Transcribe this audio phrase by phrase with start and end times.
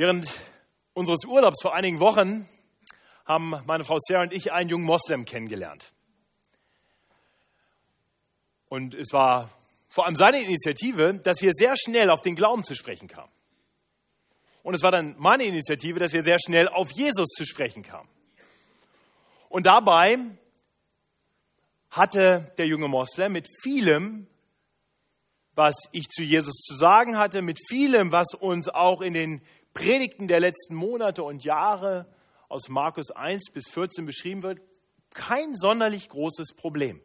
[0.00, 0.34] Während
[0.94, 2.48] unseres Urlaubs vor einigen Wochen
[3.26, 5.92] haben meine Frau Sarah und ich einen jungen Moslem kennengelernt.
[8.70, 9.50] Und es war
[9.90, 13.30] vor allem seine Initiative, dass wir sehr schnell auf den Glauben zu sprechen kamen.
[14.62, 18.08] Und es war dann meine Initiative, dass wir sehr schnell auf Jesus zu sprechen kamen.
[19.50, 20.16] Und dabei
[21.90, 24.28] hatte der junge Moslem mit vielem,
[25.54, 29.42] was ich zu Jesus zu sagen hatte, mit vielem, was uns auch in den
[29.74, 32.06] Predigten der letzten Monate und Jahre
[32.48, 34.60] aus Markus 1 bis 14 beschrieben wird,
[35.14, 37.00] kein sonderlich großes Problem.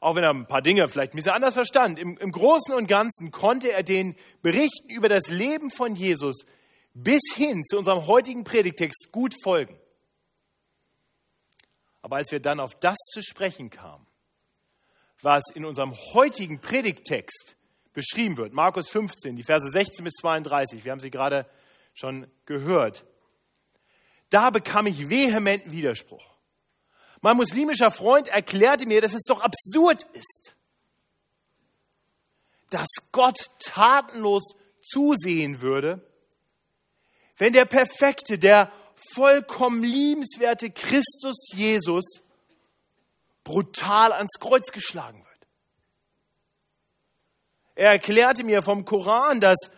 [0.00, 2.86] Auch wenn er ein paar Dinge vielleicht ein bisschen anders verstand, im, im Großen und
[2.86, 6.44] Ganzen konnte er den Berichten über das Leben von Jesus
[6.94, 9.78] bis hin zu unserem heutigen Predigtext gut folgen.
[12.02, 14.06] Aber als wir dann auf das zu sprechen kamen,
[15.20, 17.56] was in unserem heutigen Predigtext
[17.98, 18.52] beschrieben wird.
[18.52, 21.46] Markus 15, die Verse 16 bis 32, wir haben sie gerade
[21.94, 23.04] schon gehört.
[24.30, 26.24] Da bekam ich vehementen Widerspruch.
[27.20, 30.54] Mein muslimischer Freund erklärte mir, dass es doch absurd ist,
[32.70, 36.06] dass Gott tatenlos zusehen würde,
[37.36, 38.72] wenn der perfekte, der
[39.14, 42.04] vollkommen liebenswerte Christus Jesus
[43.42, 45.27] brutal ans Kreuz geschlagen wird.
[47.78, 49.70] Er erklärte mir vom Koran, dass,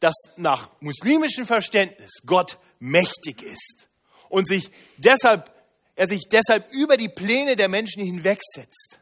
[0.00, 3.88] dass nach muslimischem Verständnis Gott mächtig ist
[4.28, 5.54] und sich deshalb,
[5.94, 8.98] er sich deshalb über die Pläne der Menschen hinwegsetzt.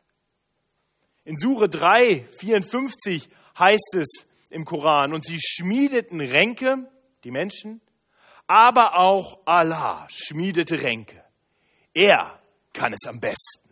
[1.25, 3.27] In Sure 3, 54
[3.59, 6.91] heißt es im Koran, und sie schmiedeten Ränke,
[7.25, 7.81] die Menschen,
[8.47, 11.25] aber auch Allah schmiedete Ränke.
[11.95, 12.39] Er
[12.75, 13.68] kann es am besten.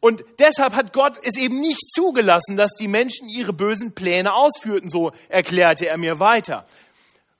[0.00, 4.90] Und deshalb hat Gott es eben nicht zugelassen, dass die Menschen ihre bösen Pläne ausführten,
[4.90, 6.66] so erklärte er mir weiter.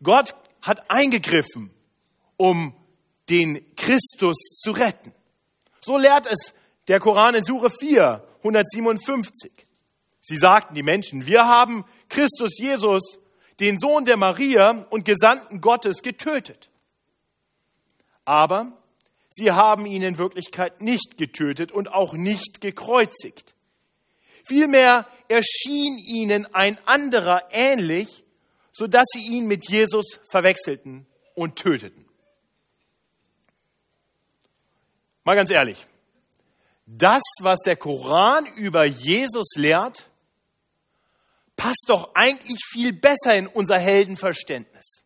[0.02, 1.70] Gott hat eingegriffen,
[2.36, 2.74] um
[3.28, 5.12] den Christus zu retten.
[5.80, 6.54] So lehrt es
[6.88, 9.52] der Koran in Sure 4, 157.
[10.20, 13.18] Sie sagten die Menschen, wir haben Christus Jesus,
[13.60, 16.68] den Sohn der Maria und Gesandten Gottes, getötet.
[18.24, 18.72] Aber
[19.38, 23.54] Sie haben ihn in Wirklichkeit nicht getötet und auch nicht gekreuzigt.
[24.46, 28.24] Vielmehr erschien ihnen ein anderer ähnlich,
[28.72, 32.08] sodass sie ihn mit Jesus verwechselten und töteten.
[35.22, 35.86] Mal ganz ehrlich,
[36.86, 40.08] das, was der Koran über Jesus lehrt,
[41.56, 45.04] passt doch eigentlich viel besser in unser Heldenverständnis.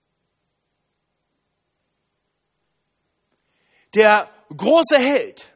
[3.95, 5.47] Der große Held,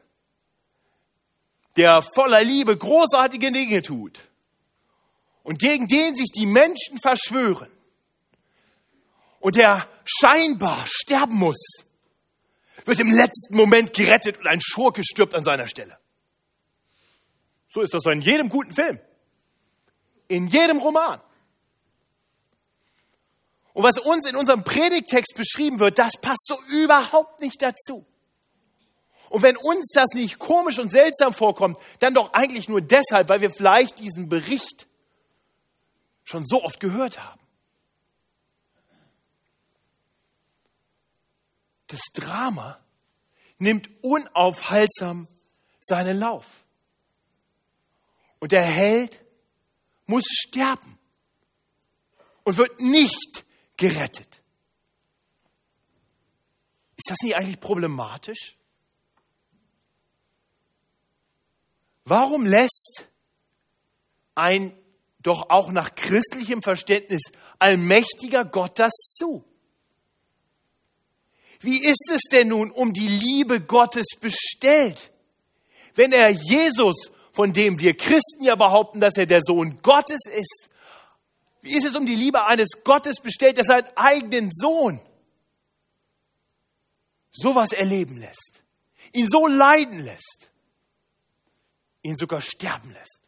[1.77, 4.21] der voller Liebe großartige Dinge tut
[5.43, 7.71] und gegen den sich die Menschen verschwören
[9.39, 11.85] und der scheinbar sterben muss,
[12.85, 15.97] wird im letzten Moment gerettet und ein Schurke stirbt an seiner Stelle.
[17.69, 18.99] So ist das in jedem guten Film,
[20.27, 21.21] in jedem Roman.
[23.73, 28.05] Und was uns in unserem Predigtext beschrieben wird, das passt so überhaupt nicht dazu.
[29.29, 33.41] Und wenn uns das nicht komisch und seltsam vorkommt, dann doch eigentlich nur deshalb, weil
[33.41, 34.87] wir vielleicht diesen Bericht
[36.23, 37.41] schon so oft gehört haben.
[41.87, 42.79] Das Drama
[43.57, 45.27] nimmt unaufhaltsam
[45.79, 46.65] seinen Lauf.
[48.39, 49.23] Und der Held
[50.05, 50.99] muss sterben
[52.43, 53.45] und wird nicht
[53.77, 54.41] gerettet.
[56.97, 58.55] Ist das nicht eigentlich problematisch?
[62.05, 63.07] Warum lässt
[64.35, 64.77] ein
[65.19, 67.23] doch auch nach christlichem Verständnis
[67.57, 69.43] allmächtiger Gott das zu?
[71.61, 75.11] Wie ist es denn nun um die Liebe Gottes bestellt,
[75.95, 80.69] wenn er Jesus, von dem wir Christen ja behaupten, dass er der Sohn Gottes ist,
[81.61, 85.01] wie ist es um die Liebe eines Gottes bestellt, der seinen eigenen Sohn
[87.31, 88.61] sowas erleben lässt,
[89.11, 90.51] ihn so leiden lässt?
[92.05, 93.21] Ihn sogar sterben lässt?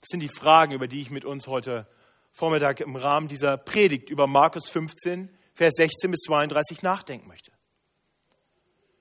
[0.00, 1.88] Das sind die Fragen, über die ich mit uns heute
[2.30, 7.50] Vormittag im Rahmen dieser Predigt über Markus 15, Vers 16 bis 32 nachdenken möchte.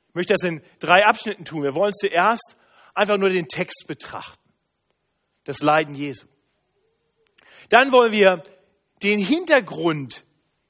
[0.08, 1.64] Ich möchte das in drei Abschnitten tun.
[1.64, 2.56] Wir wollen zuerst
[2.94, 4.54] einfach nur den Text betrachten,
[5.44, 6.28] das Leiden Jesu.
[7.70, 8.44] Dann wollen wir
[9.02, 10.24] den Hintergrund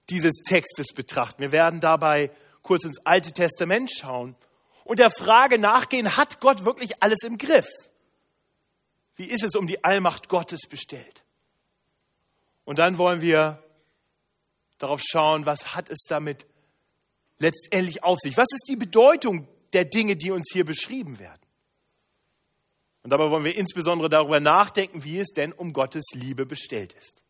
[0.09, 1.41] dieses Textes betrachten.
[1.41, 2.31] Wir werden dabei
[2.61, 4.35] kurz ins Alte Testament schauen
[4.83, 7.69] und der Frage nachgehen, hat Gott wirklich alles im Griff?
[9.15, 11.23] Wie ist es um die Allmacht Gottes bestellt?
[12.65, 13.63] Und dann wollen wir
[14.77, 16.45] darauf schauen, was hat es damit
[17.37, 18.37] letztendlich auf sich?
[18.37, 21.41] Was ist die Bedeutung der Dinge, die uns hier beschrieben werden?
[23.03, 27.21] Und dabei wollen wir insbesondere darüber nachdenken, wie es denn um Gottes Liebe bestellt ist.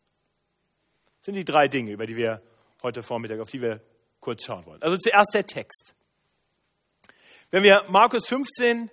[1.18, 2.42] Das sind die drei Dinge, über die wir
[2.82, 3.82] heute Vormittag, auf die wir
[4.20, 4.82] kurz schauen wollen.
[4.82, 5.94] Also zuerst der Text.
[7.50, 8.90] Wenn wir Markus 15,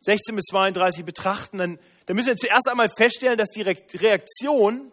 [0.00, 4.90] 16 bis 32 betrachten, dann, dann müssen wir zuerst einmal feststellen, dass die Reaktion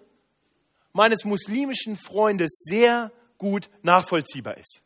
[0.94, 4.81] meines muslimischen Freundes sehr gut nachvollziehbar ist.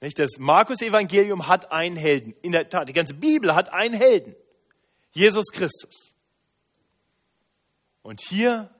[0.00, 0.18] Nicht?
[0.18, 2.34] Das Markus-Evangelium hat einen Helden.
[2.42, 4.34] In der Tat, die ganze Bibel hat einen Helden.
[5.12, 6.14] Jesus Christus.
[8.02, 8.74] Und hier,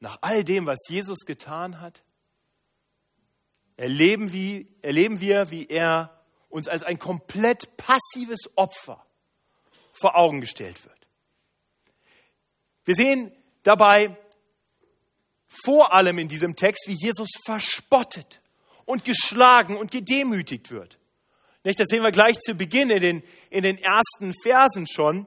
[0.00, 2.02] nach all dem, was Jesus getan hat,
[3.76, 6.15] erleben, wie, erleben wir, wie er
[6.56, 9.04] uns als ein komplett passives Opfer
[9.92, 11.06] vor Augen gestellt wird.
[12.84, 13.32] Wir sehen
[13.62, 14.16] dabei
[15.64, 18.40] vor allem in diesem Text, wie Jesus verspottet
[18.84, 20.98] und geschlagen und gedemütigt wird.
[21.64, 25.26] Nicht, das sehen wir gleich zu Beginn in den, in den ersten Versen schon,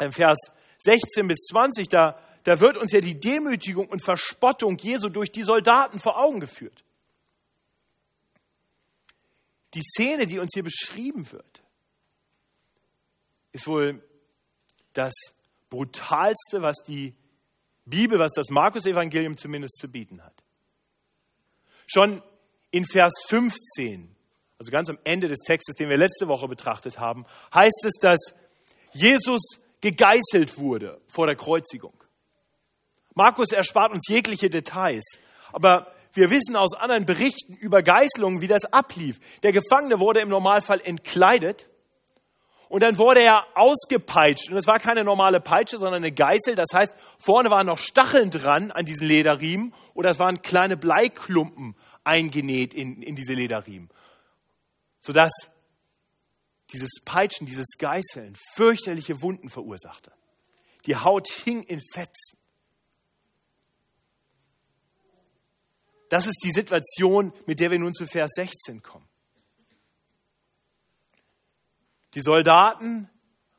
[0.00, 0.38] im Vers
[0.78, 5.42] 16 bis 20, da, da wird uns ja die Demütigung und Verspottung Jesu durch die
[5.42, 6.84] Soldaten vor Augen geführt.
[9.74, 11.62] Die Szene, die uns hier beschrieben wird,
[13.52, 14.02] ist wohl
[14.92, 15.12] das
[15.68, 17.14] brutalste, was die
[17.84, 20.42] Bibel, was das Markus-Evangelium zumindest zu bieten hat.
[21.86, 22.22] Schon
[22.70, 24.14] in Vers 15,
[24.58, 27.24] also ganz am Ende des Textes, den wir letzte Woche betrachtet haben,
[27.54, 28.18] heißt es, dass
[28.92, 29.40] Jesus
[29.80, 31.94] gegeißelt wurde vor der Kreuzigung.
[33.14, 35.04] Markus erspart uns jegliche Details,
[35.52, 39.18] aber wir wissen aus anderen Berichten über Geißelungen, wie das ablief.
[39.42, 41.68] Der Gefangene wurde im Normalfall entkleidet
[42.68, 44.50] und dann wurde er ausgepeitscht.
[44.50, 46.54] Und es war keine normale Peitsche, sondern eine Geißel.
[46.54, 51.76] Das heißt, vorne waren noch Stacheln dran an diesen Lederriemen oder es waren kleine Bleiklumpen
[52.04, 53.88] eingenäht in, in diese Lederriemen.
[55.00, 55.32] Sodass
[56.72, 60.12] dieses Peitschen, dieses Geißeln fürchterliche Wunden verursachte.
[60.86, 62.38] Die Haut hing in Fetzen.
[66.08, 69.08] Das ist die Situation, mit der wir nun zu Vers 16 kommen.
[72.14, 73.10] Die Soldaten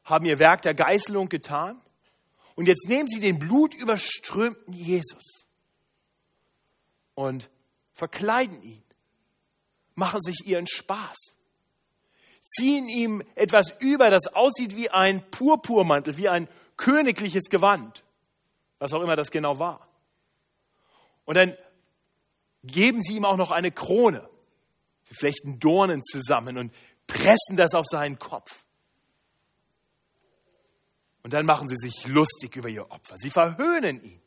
[0.04, 1.80] haben ihr Werk der Geißelung getan
[2.56, 5.48] und jetzt nehmen sie den blutüberströmten Jesus
[7.14, 7.50] und
[7.94, 8.84] verkleiden ihn,
[9.94, 11.38] machen sich ihren Spaß,
[12.44, 18.04] ziehen ihm etwas über, das aussieht wie ein Purpurmantel, wie ein königliches Gewand,
[18.80, 19.88] was auch immer das genau war.
[21.26, 21.56] Und dann
[22.64, 24.30] geben sie ihm auch noch eine Krone.
[25.08, 26.74] Sie flechten Dornen zusammen und
[27.08, 28.64] pressen das auf seinen Kopf.
[31.24, 33.16] Und dann machen sie sich lustig über ihr Opfer.
[33.18, 34.22] Sie verhöhnen ihn.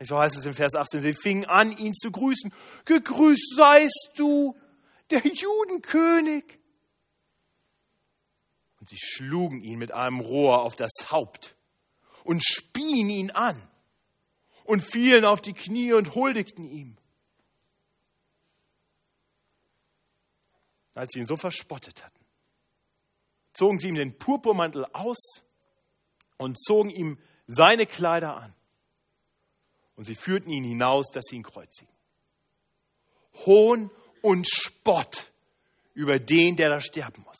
[0.00, 1.00] So heißt es im Vers 18.
[1.00, 2.52] Sie fingen an, ihn zu grüßen.
[2.84, 4.56] Gegrüßt seist du,
[5.10, 6.58] der Judenkönig.
[8.78, 11.56] Und sie schlugen ihn mit einem Rohr auf das Haupt
[12.24, 13.62] und spien ihn an
[14.64, 16.98] und fielen auf die Knie und huldigten ihm.
[20.96, 22.24] Als sie ihn so verspottet hatten,
[23.52, 25.18] zogen sie ihm den Purpurmantel aus
[26.38, 28.54] und zogen ihm seine Kleider an.
[29.94, 31.92] Und sie führten ihn hinaus, dass sie ihn kreuzigen.
[33.46, 33.90] Hohn
[34.22, 35.30] und Spott
[35.94, 37.38] über den, der da sterben muss.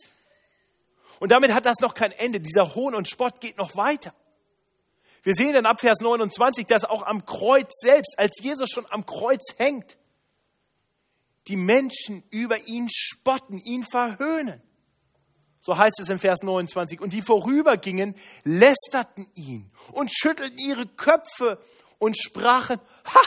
[1.21, 2.41] Und damit hat das noch kein Ende.
[2.41, 4.15] Dieser Hohn und Spott geht noch weiter.
[5.23, 9.05] Wir sehen dann ab Vers 29, dass auch am Kreuz selbst, als Jesus schon am
[9.07, 9.97] Kreuz hängt,
[11.49, 14.63] die Menschen über ihn spotten, ihn verhöhnen.
[15.61, 17.01] So heißt es im Vers 29.
[17.01, 21.59] Und die vorübergingen, lästerten ihn und schüttelten ihre Köpfe
[21.99, 23.21] und sprachen, ha,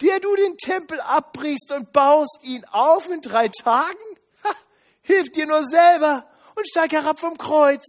[0.00, 3.98] der du den Tempel abbrichst und baust ihn auf in drei Tagen?
[4.44, 4.54] Ha,
[5.02, 7.84] hilf dir nur selber und steig herab vom Kreuz.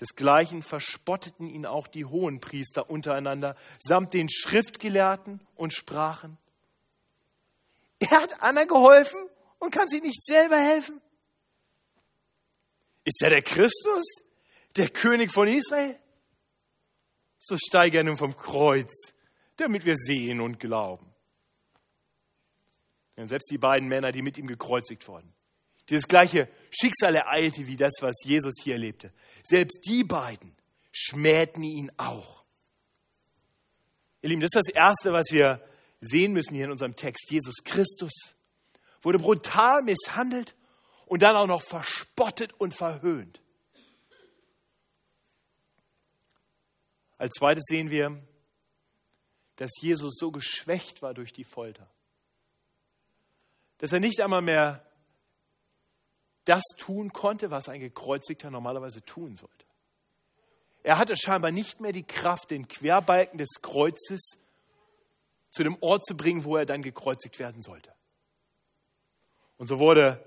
[0.00, 6.38] Desgleichen verspotteten ihn auch die Hohenpriester untereinander samt den Schriftgelehrten und sprachen,
[7.98, 9.20] er hat Anna geholfen
[9.58, 11.00] und kann sich nicht selber helfen.
[13.04, 14.04] Ist er der Christus,
[14.76, 15.98] der König von Israel?
[17.38, 19.14] So steige er nun vom Kreuz,
[19.56, 21.14] damit wir sehen und glauben.
[23.16, 25.32] Denn selbst die beiden Männer, die mit ihm gekreuzigt wurden,
[25.88, 29.12] dieses gleiche Schicksal ereilte wie das, was Jesus hier erlebte.
[29.44, 30.56] Selbst die beiden
[30.92, 32.44] schmähten ihn auch.
[34.22, 35.62] Ihr Lieben, das ist das Erste, was wir
[36.00, 38.12] sehen müssen hier in unserem Text, Jesus Christus
[39.02, 40.56] wurde brutal misshandelt
[41.06, 43.40] und dann auch noch verspottet und verhöhnt.
[47.18, 48.20] Als zweites sehen wir,
[49.56, 51.88] dass Jesus so geschwächt war durch die Folter,
[53.78, 54.84] dass er nicht einmal mehr
[56.44, 59.64] das tun konnte, was ein gekreuzigter normalerweise tun sollte.
[60.82, 64.38] Er hatte scheinbar nicht mehr die Kraft, den Querbalken des Kreuzes
[65.54, 67.92] zu dem Ort zu bringen, wo er dann gekreuzigt werden sollte.
[69.56, 70.22] Und so wurde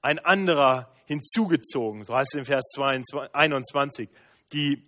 [0.00, 2.64] ein anderer hinzugezogen, so heißt es in Vers
[3.32, 4.08] 21.
[4.52, 4.82] Die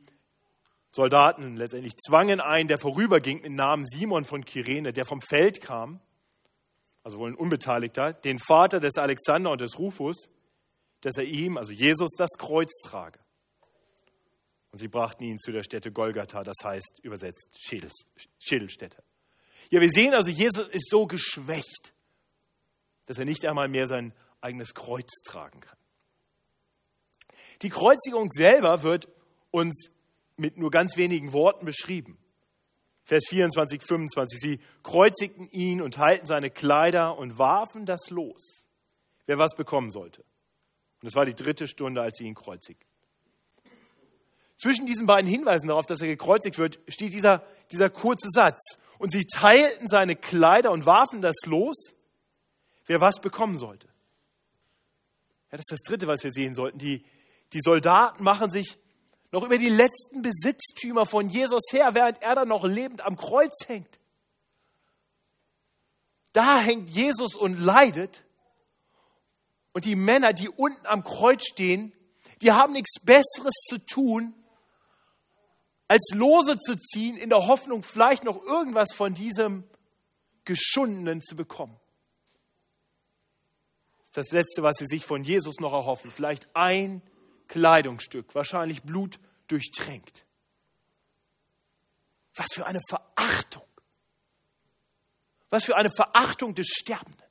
[0.90, 6.00] Soldaten letztendlich zwangen einen, der vorüberging, mit Namen Simon von Kyrene, der vom Feld kam,
[7.02, 10.30] also wohl ein Unbeteiligter, den Vater des Alexander und des Rufus,
[11.02, 13.18] dass er ihm, also Jesus, das Kreuz trage.
[14.70, 17.54] Und sie brachten ihn zu der Stätte Golgatha, das heißt übersetzt
[18.38, 19.02] Schädelstätte.
[19.70, 21.92] Ja, wir sehen also, Jesus ist so geschwächt,
[23.06, 25.76] dass er nicht einmal mehr sein eigenes Kreuz tragen kann.
[27.62, 29.08] Die Kreuzigung selber wird
[29.50, 29.90] uns
[30.37, 32.18] mit nur ganz wenigen Worten beschrieben.
[33.02, 34.38] Vers 24, 25.
[34.38, 38.68] Sie kreuzigten ihn und halten seine Kleider und warfen das los,
[39.26, 40.22] wer was bekommen sollte.
[41.00, 42.87] Und es war die dritte Stunde, als sie ihn kreuzigten.
[44.56, 48.78] Zwischen diesen beiden Hinweisen darauf, dass er gekreuzigt wird, steht dieser, dieser kurze Satz.
[48.98, 51.94] Und sie teilten seine Kleider und warfen das los,
[52.87, 53.88] wer was bekommen sollte.
[55.50, 56.78] Ja, das ist das Dritte, was wir sehen sollten.
[56.78, 57.04] Die,
[57.52, 58.78] die Soldaten machen sich
[59.30, 63.54] noch über die letzten Besitztümer von Jesus her, während er dann noch lebend am Kreuz
[63.66, 63.98] hängt.
[66.32, 68.25] Da hängt Jesus und leidet.
[69.72, 71.92] Und die Männer, die unten am Kreuz stehen,
[72.42, 74.34] die haben nichts Besseres zu tun,
[75.88, 79.64] als Lose zu ziehen, in der Hoffnung, vielleicht noch irgendwas von diesem
[80.45, 81.78] Geschundenen zu bekommen.
[84.12, 86.11] Das ist das Letzte, was sie sich von Jesus noch erhoffen.
[86.11, 87.02] Vielleicht ein
[87.49, 89.18] Kleidungsstück, wahrscheinlich Blut
[89.49, 90.25] durchtränkt.
[92.35, 93.64] Was für eine Verachtung.
[95.50, 97.26] Was für eine Verachtung des Sterbenden.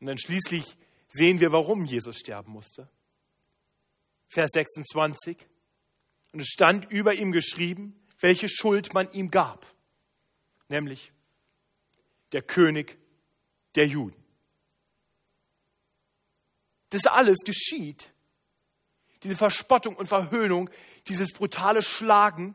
[0.00, 0.64] Und dann schließlich
[1.08, 2.88] sehen wir, warum Jesus sterben musste.
[4.28, 5.36] Vers 26.
[6.32, 9.66] Und es stand über ihm geschrieben, welche Schuld man ihm gab,
[10.68, 11.12] nämlich
[12.32, 12.98] der König
[13.74, 14.22] der Juden.
[16.90, 18.12] Das alles geschieht.
[19.22, 20.70] Diese Verspottung und Verhöhnung,
[21.08, 22.54] dieses brutale Schlagen,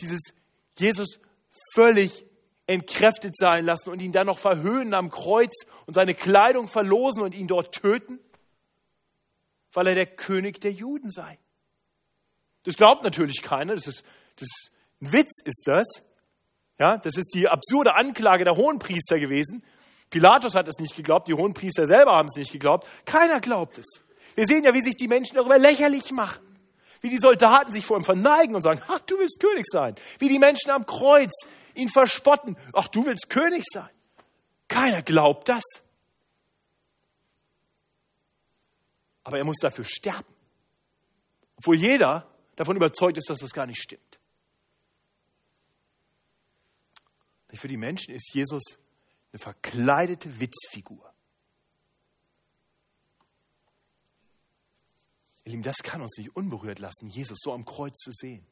[0.00, 0.20] dieses
[0.76, 1.20] Jesus
[1.74, 2.24] völlig
[2.66, 5.54] entkräftet sein lassen und ihn dann noch verhöhnen am Kreuz
[5.86, 8.20] und seine Kleidung verlosen und ihn dort töten
[9.78, 11.38] weil er der König der Juden sei.
[12.64, 14.04] Das glaubt natürlich keiner, das ist,
[14.34, 15.86] das ist ein Witz ist das.
[16.80, 19.62] Ja, das ist die absurde Anklage der Hohenpriester gewesen.
[20.10, 22.88] Pilatus hat es nicht geglaubt, die Hohenpriester selber haben es nicht geglaubt.
[23.04, 23.86] Keiner glaubt es.
[24.34, 26.44] Wir sehen ja, wie sich die Menschen darüber lächerlich machen.
[27.00, 29.94] Wie die Soldaten sich vor ihm verneigen und sagen, ach, du willst König sein.
[30.18, 31.30] Wie die Menschen am Kreuz
[31.76, 33.90] ihn verspotten, ach, du willst König sein.
[34.66, 35.62] Keiner glaubt das.
[39.28, 40.34] Aber er muss dafür sterben.
[41.58, 44.18] Obwohl jeder davon überzeugt ist, dass das gar nicht stimmt.
[47.52, 48.62] Für die Menschen ist Jesus
[49.30, 51.12] eine verkleidete Witzfigur.
[55.44, 58.46] Ihr Lieben, das kann uns nicht unberührt lassen, Jesus so am Kreuz zu sehen.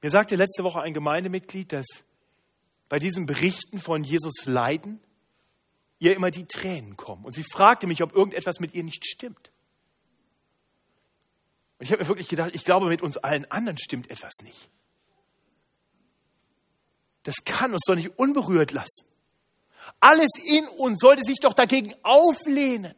[0.00, 1.86] Mir sagte letzte Woche ein Gemeindemitglied, dass
[2.88, 5.00] bei diesen Berichten von Jesus Leiden
[6.00, 7.24] ihr immer die Tränen kommen.
[7.24, 9.52] Und sie fragte mich, ob irgendetwas mit ihr nicht stimmt.
[11.78, 14.70] Und ich habe mir wirklich gedacht, ich glaube, mit uns allen anderen stimmt etwas nicht.
[17.22, 19.06] Das kann uns doch nicht unberührt lassen.
[20.00, 22.94] Alles in uns sollte sich doch dagegen auflehnen.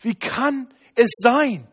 [0.00, 1.66] Wie kann es sein?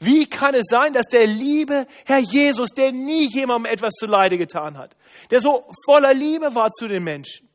[0.00, 4.38] Wie kann es sein, dass der liebe Herr Jesus, der nie jemandem etwas zu Leide
[4.38, 4.96] getan hat,
[5.30, 7.48] der so voller Liebe war zu den Menschen,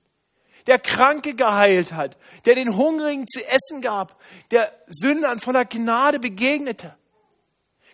[0.67, 6.95] der Kranke geheilt hat, der den Hungrigen zu essen gab, der Sündern voller Gnade begegnete.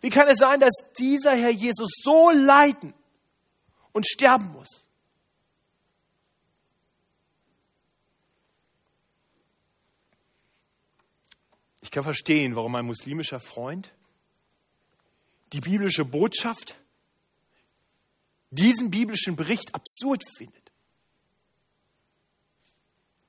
[0.02, 2.94] Wie kann es sein, dass dieser Herr Jesus so leiden
[3.92, 4.90] und sterben muss?
[11.82, 13.94] Ich kann verstehen, warum ein muslimischer Freund
[15.54, 16.78] die biblische Botschaft,
[18.50, 20.65] diesen biblischen Bericht absurd findet.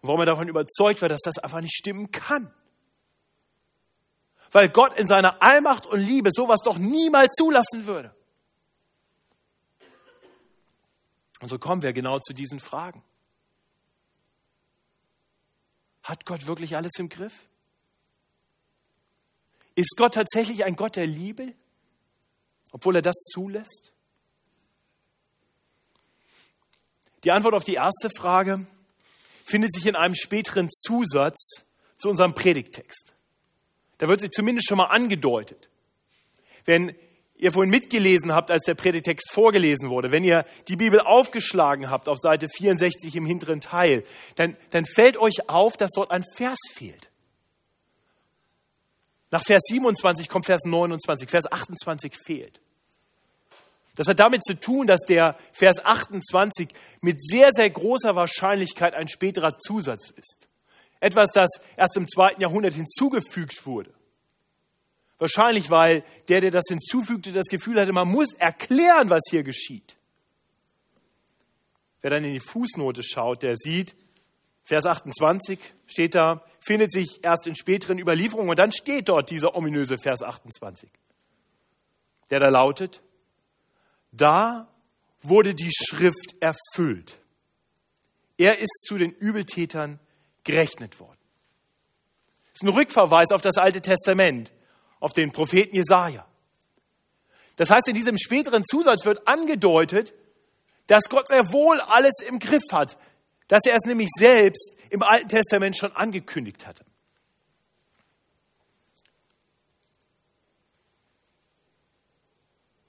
[0.06, 2.52] Warum er davon überzeugt war, dass das einfach nicht stimmen kann.
[4.52, 8.14] Weil Gott in seiner Allmacht und Liebe sowas doch niemals zulassen würde.
[11.40, 13.02] Und so kommen wir genau zu diesen Fragen.
[16.02, 17.48] Hat Gott wirklich alles im Griff?
[19.74, 21.54] Ist Gott tatsächlich ein Gott der Liebe,
[22.72, 23.92] obwohl er das zulässt?
[27.24, 28.66] Die Antwort auf die erste Frage
[29.46, 31.64] findet sich in einem späteren Zusatz
[31.98, 33.14] zu unserem Predigtext.
[33.98, 35.70] Da wird sie zumindest schon mal angedeutet.
[36.64, 36.94] Wenn
[37.36, 42.08] ihr vorhin mitgelesen habt, als der Predigtext vorgelesen wurde, wenn ihr die Bibel aufgeschlagen habt
[42.08, 46.58] auf Seite 64 im hinteren Teil, dann, dann fällt euch auf, dass dort ein Vers
[46.74, 47.10] fehlt.
[49.30, 52.60] Nach Vers 27 kommt Vers 29, Vers 28 fehlt.
[53.96, 56.68] Das hat damit zu tun, dass der Vers 28
[57.00, 60.48] mit sehr, sehr großer Wahrscheinlichkeit ein späterer Zusatz ist.
[61.00, 63.92] Etwas, das erst im zweiten Jahrhundert hinzugefügt wurde.
[65.18, 69.96] Wahrscheinlich, weil der, der das hinzufügte, das Gefühl hatte, man muss erklären, was hier geschieht.
[72.02, 73.96] Wer dann in die Fußnote schaut, der sieht,
[74.62, 79.54] Vers 28 steht da, findet sich erst in späteren Überlieferungen und dann steht dort dieser
[79.54, 80.90] ominöse Vers 28,
[82.30, 83.00] der da lautet,
[84.16, 84.68] da
[85.22, 87.18] wurde die Schrift erfüllt.
[88.38, 89.98] Er ist zu den Übeltätern
[90.44, 91.18] gerechnet worden.
[92.52, 94.52] Das ist ein Rückverweis auf das Alte Testament,
[95.00, 96.26] auf den Propheten Jesaja.
[97.56, 100.14] Das heißt, in diesem späteren Zusatz wird angedeutet,
[100.86, 102.98] dass Gott sehr wohl alles im Griff hat,
[103.48, 106.84] dass er es nämlich selbst im Alten Testament schon angekündigt hatte.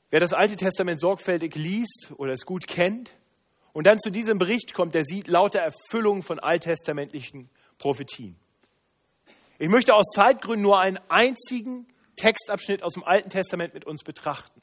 [0.10, 3.12] Wer das Alte Testament sorgfältig liest oder es gut kennt
[3.74, 8.38] und dann zu diesem Bericht kommt, der sieht lauter Erfüllungen von alttestamentlichen Prophetien.
[9.60, 14.62] Ich möchte aus Zeitgründen nur einen einzigen Textabschnitt aus dem Alten Testament mit uns betrachten,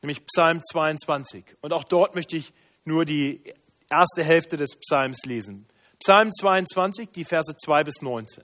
[0.00, 1.44] nämlich Psalm 22.
[1.60, 2.52] Und auch dort möchte ich
[2.84, 3.42] nur die
[3.90, 5.66] erste Hälfte des Psalms lesen.
[5.98, 8.42] Psalm 22, die Verse 2 bis 19.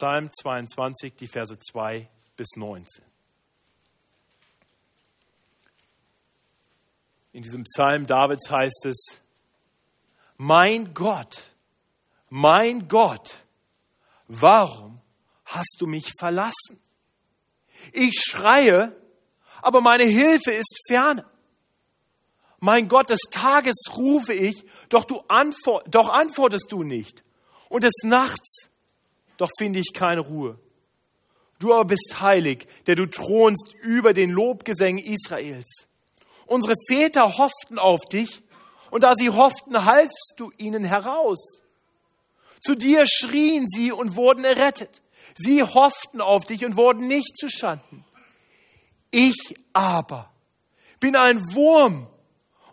[0.00, 3.04] Psalm 22, die Verse 2 bis 19.
[7.32, 9.20] In diesem Psalm Davids heißt es,
[10.38, 11.42] mein Gott,
[12.30, 13.44] mein Gott,
[14.26, 15.02] warum
[15.44, 16.80] hast du mich verlassen?
[17.92, 18.96] Ich schreie,
[19.60, 21.26] aber meine Hilfe ist ferne.
[22.58, 27.22] Mein Gott, des Tages rufe ich, doch du antwort, doch antwortest du nicht.
[27.68, 28.69] Und des Nachts
[29.40, 30.58] doch finde ich keine Ruhe.
[31.58, 35.86] Du aber bist heilig, der du thronst über den Lobgesängen Israels.
[36.46, 38.42] Unsere Väter hofften auf dich,
[38.90, 41.62] und da sie hofften, halfst du ihnen heraus.
[42.60, 45.00] Zu dir schrien sie und wurden errettet.
[45.36, 48.04] Sie hofften auf dich und wurden nicht zu Schanden.
[49.10, 50.30] Ich aber
[50.98, 52.08] bin ein Wurm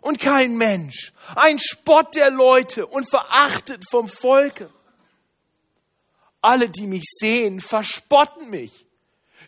[0.00, 4.70] und kein Mensch, ein Spott der Leute und verachtet vom Volke.
[6.40, 8.86] Alle, die mich sehen, verspotten mich,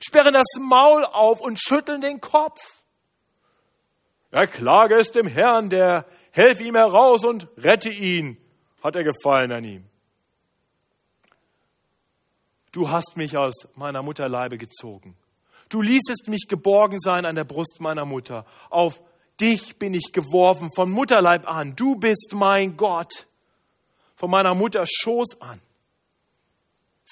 [0.00, 2.58] sperren das Maul auf und schütteln den Kopf.
[4.30, 8.38] Erklage es dem Herrn, der helfe ihm heraus und rette ihn,
[8.82, 9.84] hat er gefallen an ihm.
[12.72, 15.16] Du hast mich aus meiner Mutterleibe gezogen.
[15.68, 18.46] Du ließest mich geborgen sein an der Brust meiner Mutter.
[18.70, 19.00] Auf
[19.40, 21.74] dich bin ich geworfen von Mutterleib an.
[21.74, 23.26] Du bist mein Gott.
[24.14, 25.60] Von meiner Mutter Schoß an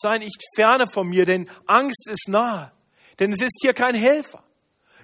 [0.01, 2.73] sei nicht ferne von mir, denn Angst ist nahe.
[3.19, 4.45] Denn es ist hier kein Helfer.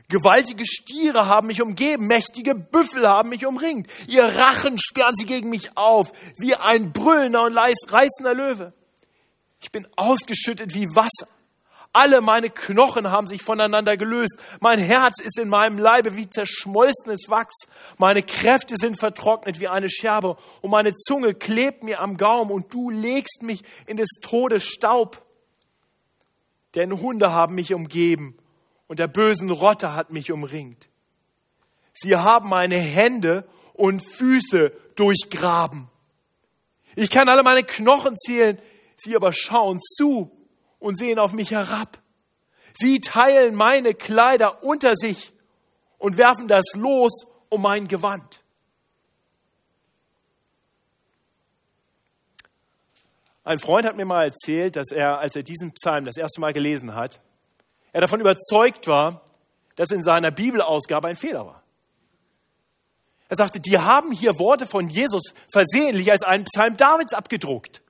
[0.08, 3.88] Gewaltige Stiere haben mich umgeben, mächtige Büffel haben mich umringt.
[4.06, 8.74] Ihr Rachen sperren sie gegen mich auf, wie ein brüllender und reißender Löwe.
[9.60, 11.28] Ich bin ausgeschüttet wie Wasser.
[11.96, 14.36] Alle meine Knochen haben sich voneinander gelöst.
[14.60, 17.54] Mein Herz ist in meinem Leibe wie zerschmolzenes Wachs.
[17.98, 22.74] Meine Kräfte sind vertrocknet wie eine Scherbe und meine Zunge klebt mir am Gaum und
[22.74, 25.24] du legst mich in des Todes Staub.
[26.74, 28.36] Denn Hunde haben mich umgeben
[28.88, 30.88] und der bösen Rotte hat mich umringt.
[31.92, 35.88] Sie haben meine Hände und Füße durchgraben.
[36.96, 38.60] Ich kann alle meine Knochen zählen,
[38.96, 40.33] sie aber schauen zu
[40.84, 41.98] und sehen auf mich herab.
[42.74, 45.32] Sie teilen meine Kleider unter sich
[45.96, 48.44] und werfen das Los um mein Gewand.
[53.44, 56.52] Ein Freund hat mir mal erzählt, dass er, als er diesen Psalm das erste Mal
[56.52, 57.22] gelesen hat,
[57.92, 59.22] er davon überzeugt war,
[59.76, 61.62] dass in seiner Bibelausgabe ein Fehler war.
[63.30, 67.83] Er sagte, die haben hier Worte von Jesus versehentlich als einen Psalm Davids abgedruckt.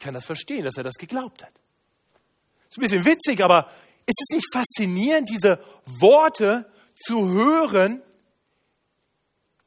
[0.00, 1.52] Kann das verstehen, dass er das geglaubt hat.
[2.68, 3.70] Ist ein bisschen witzig, aber
[4.06, 8.02] ist es nicht faszinierend, diese Worte zu hören,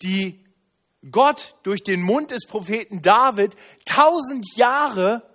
[0.01, 0.43] die
[1.09, 5.29] Gott durch den Mund des Propheten David tausend Jahre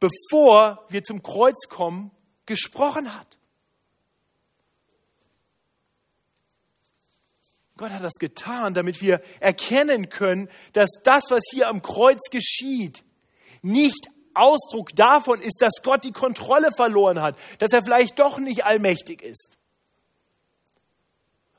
[0.00, 2.10] bevor wir zum Kreuz kommen,
[2.46, 3.38] gesprochen hat.
[7.76, 13.04] Gott hat das getan, damit wir erkennen können, dass das, was hier am Kreuz geschieht,
[13.68, 18.64] nicht Ausdruck davon ist, dass Gott die Kontrolle verloren hat, dass er vielleicht doch nicht
[18.64, 19.58] allmächtig ist,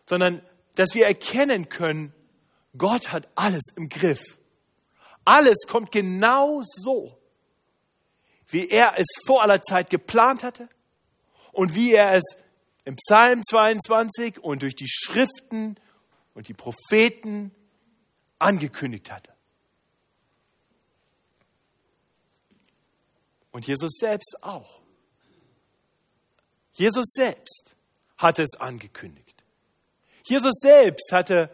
[0.06, 0.42] sondern
[0.76, 2.14] dass wir erkennen können,
[2.78, 4.22] Gott hat alles im Griff.
[5.26, 7.18] Alles kommt genau so,
[8.48, 10.70] wie er es vor aller Zeit geplant hatte
[11.52, 12.24] und wie er es
[12.86, 15.76] im Psalm 22 und durch die Schriften
[16.34, 17.54] und die Propheten
[18.40, 19.34] angekündigt hatte.
[23.52, 24.82] Und Jesus selbst auch.
[26.74, 27.76] Jesus selbst
[28.18, 29.44] hatte es angekündigt.
[30.24, 31.50] Jesus selbst hatte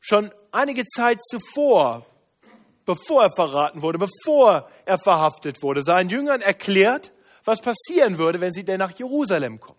[0.00, 2.06] schon einige Zeit zuvor,
[2.86, 7.12] bevor er verraten wurde, bevor er verhaftet wurde, seinen Jüngern erklärt,
[7.44, 9.78] was passieren würde, wenn sie denn nach Jerusalem kommen.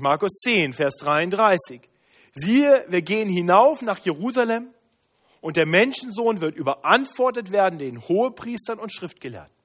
[0.00, 1.80] Markus 10, Vers 33.
[2.32, 4.74] Siehe, wir gehen hinauf nach Jerusalem
[5.40, 9.57] und der Menschensohn wird überantwortet werden den Hohepriestern und Schriftgelehrten.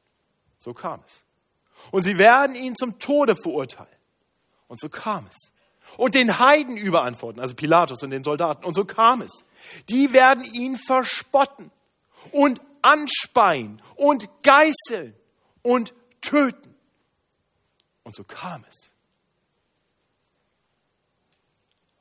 [0.63, 1.25] So kam es.
[1.91, 3.99] Und sie werden ihn zum Tode verurteilen.
[4.69, 5.51] Und so kam es.
[5.97, 8.63] Und den Heiden überantworten, also Pilatus und den Soldaten.
[8.63, 9.43] Und so kam es.
[9.89, 11.69] Die werden ihn verspotten
[12.31, 15.13] und anspeien und geißeln
[15.63, 16.73] und töten.
[18.03, 18.93] Und so kam es.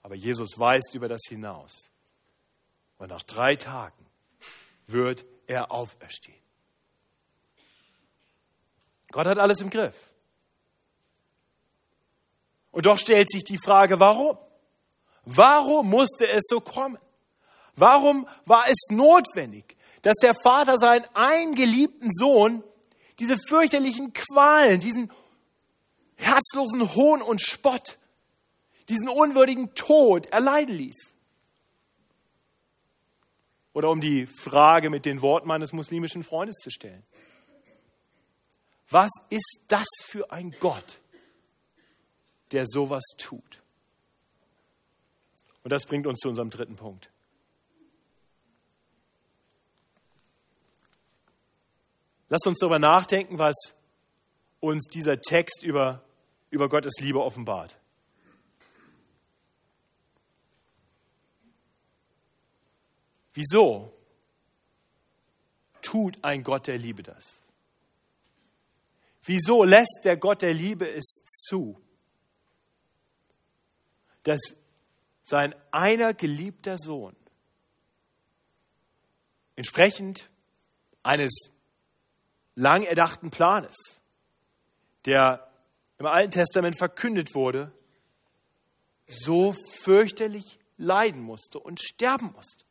[0.03, 1.91] Aber Jesus weist über das hinaus.
[2.99, 4.07] Und nach drei Tagen
[4.87, 6.42] wird er auferstehen.
[9.13, 9.95] Gott hat alles im Griff.
[12.73, 14.39] Und doch stellt sich die Frage, warum?
[15.25, 16.99] Warum musste es so kommen?
[17.77, 22.65] Warum war es notwendig, dass der Vater seinen eingeliebten Sohn
[23.19, 25.13] diese fürchterlichen Qualen, diesen
[26.17, 27.99] herzlosen Hohn und Spott,
[28.89, 31.15] diesen unwürdigen Tod erleiden ließ?
[33.75, 37.05] Oder um die Frage mit den Worten meines muslimischen Freundes zu stellen.
[38.93, 41.01] Was ist das für ein Gott,
[42.53, 43.63] der sowas tut?
[45.63, 47.11] Und das bringt uns zu unserem dritten Punkt.
[52.29, 53.55] Lasst uns darüber nachdenken, was
[54.61, 56.05] uns dieser Text über,
[56.51, 57.79] über Gottes Liebe offenbart.
[63.33, 63.91] Wieso
[65.81, 67.42] tut ein Gott der Liebe das?
[69.25, 71.81] Wieso lässt der Gott der Liebe es zu,
[74.25, 74.41] dass
[75.23, 77.17] sein einer geliebter Sohn
[79.55, 80.29] entsprechend
[81.03, 81.33] eines
[82.55, 83.77] lang erdachten Planes,
[85.05, 85.51] der
[85.99, 87.73] im Alten Testament verkündet wurde,
[89.07, 92.65] so fürchterlich leiden musste und sterben musste.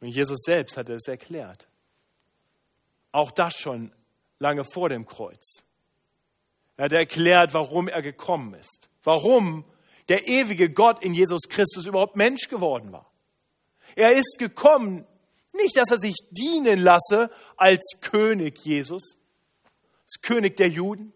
[0.00, 1.68] Und Jesus selbst hatte es erklärt.
[3.14, 3.92] Auch das schon
[4.40, 5.64] lange vor dem Kreuz.
[6.76, 8.90] Er hat erklärt, warum er gekommen ist.
[9.04, 9.64] Warum
[10.08, 13.08] der ewige Gott in Jesus Christus überhaupt Mensch geworden war.
[13.94, 15.06] Er ist gekommen,
[15.52, 19.16] nicht, dass er sich dienen lasse als König Jesus,
[20.02, 21.12] als König der Juden,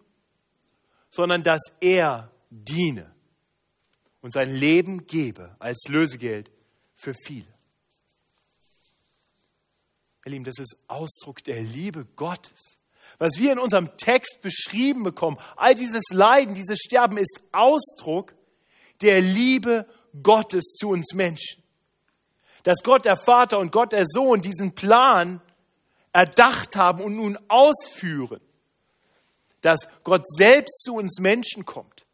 [1.11, 3.13] sondern dass er diene
[4.21, 6.49] und sein Leben gebe als Lösegeld
[6.95, 7.58] für viele.
[10.29, 12.79] Ihr Lieben, das ist Ausdruck der Liebe Gottes.
[13.19, 18.35] Was wir in unserem Text beschrieben bekommen, all dieses Leiden, dieses Sterben ist Ausdruck
[19.01, 19.87] der Liebe
[20.23, 21.63] Gottes zu uns Menschen.
[22.63, 25.41] Dass Gott der Vater und Gott der Sohn diesen Plan
[26.13, 28.43] erdacht haben und nun ausführen.
[29.63, 32.05] Dass Gott selbst zu uns Menschen kommt,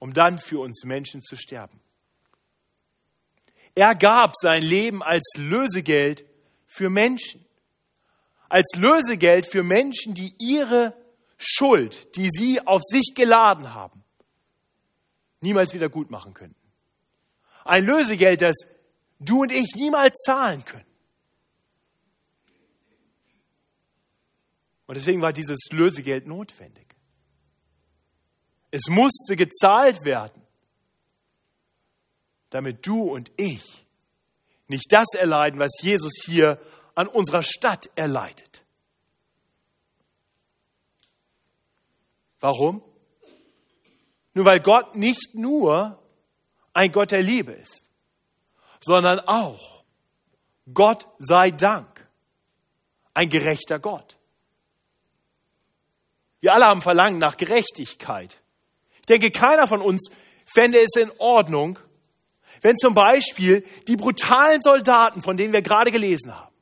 [0.00, 1.80] um dann für uns Menschen zu sterben.
[3.80, 6.26] Er gab sein Leben als Lösegeld
[6.66, 7.46] für Menschen.
[8.50, 10.94] Als Lösegeld für Menschen, die ihre
[11.38, 14.04] Schuld, die sie auf sich geladen haben,
[15.40, 16.60] niemals wieder gut machen könnten.
[17.64, 18.54] Ein Lösegeld, das
[19.18, 20.92] du und ich niemals zahlen können.
[24.88, 26.94] Und deswegen war dieses Lösegeld notwendig.
[28.70, 30.42] Es musste gezahlt werden
[32.50, 33.86] damit du und ich
[34.68, 36.60] nicht das erleiden, was Jesus hier
[36.94, 38.62] an unserer Stadt erleidet.
[42.40, 42.82] Warum?
[44.34, 45.98] Nur weil Gott nicht nur
[46.72, 47.84] ein Gott der Liebe ist,
[48.80, 49.84] sondern auch,
[50.72, 52.08] Gott sei Dank,
[53.12, 54.18] ein gerechter Gott.
[56.40, 58.40] Wir alle haben Verlangen nach Gerechtigkeit.
[59.00, 60.10] Ich denke, keiner von uns
[60.54, 61.78] fände es in Ordnung,
[62.62, 66.54] wenn zum Beispiel die brutalen Soldaten, von denen wir gerade gelesen haben,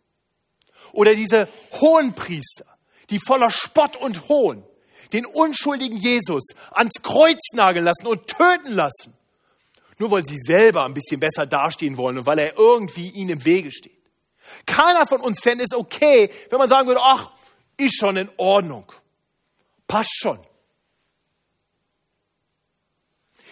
[0.92, 1.48] oder diese
[1.80, 2.66] Hohenpriester,
[3.10, 4.64] die voller Spott und Hohn
[5.12, 9.14] den unschuldigen Jesus ans Kreuz nageln lassen und töten lassen,
[9.98, 13.44] nur weil sie selber ein bisschen besser dastehen wollen und weil er irgendwie ihnen im
[13.44, 13.98] Wege steht.
[14.66, 17.32] Keiner von uns fände es okay, wenn man sagen würde, ach,
[17.76, 18.90] ist schon in Ordnung.
[19.86, 20.40] Passt schon.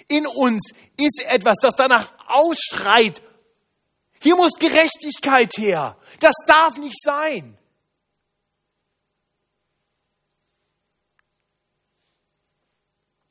[0.09, 3.22] In uns ist etwas, das danach ausschreit.
[4.22, 5.98] Hier muss Gerechtigkeit her.
[6.20, 7.58] Das darf nicht sein.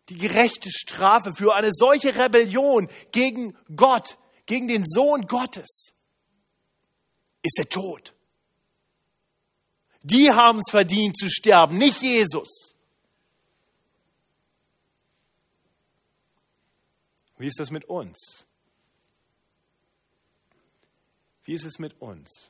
[0.09, 5.93] Die gerechte Strafe für eine solche Rebellion gegen Gott, gegen den Sohn Gottes,
[7.41, 8.13] ist der Tod.
[10.03, 12.75] Die haben es verdient zu sterben, nicht Jesus.
[17.37, 18.45] Wie ist das mit uns?
[21.45, 22.49] Wie ist es mit uns?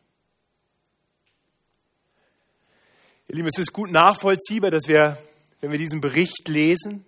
[3.28, 5.18] Ihr Lieben, es ist gut nachvollziehbar, dass wir,
[5.60, 7.06] wenn wir diesen Bericht lesen,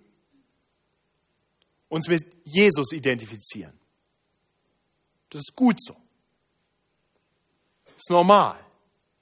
[1.90, 3.74] uns mit Jesus identifizieren.
[5.30, 5.96] Das ist gut so.
[7.86, 8.60] Das ist normal,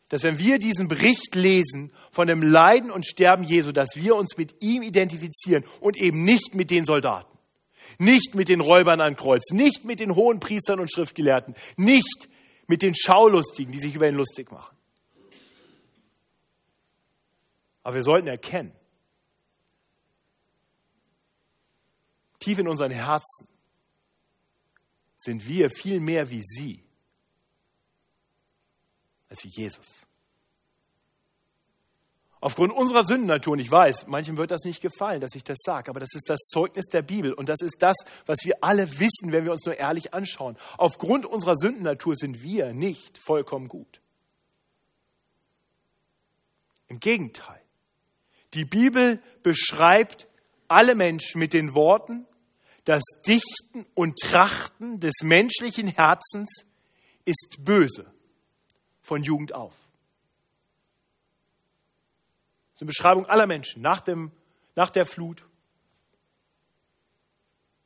[0.09, 4.37] dass wenn wir diesen Bericht lesen von dem Leiden und Sterben Jesu, dass wir uns
[4.37, 7.31] mit ihm identifizieren und eben nicht mit den Soldaten.
[7.99, 12.27] Nicht mit den Räubern an Kreuz, nicht mit den hohen Priestern und Schriftgelehrten, nicht
[12.67, 14.75] mit den Schaulustigen, die sich über ihn lustig machen.
[17.83, 18.73] Aber wir sollten erkennen,
[22.39, 23.47] tief in unseren Herzen
[25.17, 26.83] sind wir viel mehr wie sie,
[29.29, 30.05] als wie Jesus.
[32.45, 35.89] Aufgrund unserer Sündennatur, und ich weiß, manchem wird das nicht gefallen, dass ich das sage,
[35.89, 37.95] aber das ist das Zeugnis der Bibel und das ist das,
[38.27, 40.55] was wir alle wissen, wenn wir uns nur ehrlich anschauen.
[40.77, 43.99] Aufgrund unserer Sündennatur sind wir nicht vollkommen gut.
[46.87, 47.63] Im Gegenteil,
[48.53, 50.27] die Bibel beschreibt
[50.67, 52.27] alle Menschen mit den Worten,
[52.83, 56.63] das Dichten und Trachten des menschlichen Herzens
[57.25, 58.05] ist böse
[59.01, 59.84] von Jugend auf.
[62.75, 64.33] Das ist eine Beschreibung aller Menschen nach, dem,
[64.75, 65.45] nach der Flut.